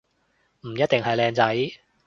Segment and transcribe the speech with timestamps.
[0.61, 1.75] 唔一定係靚仔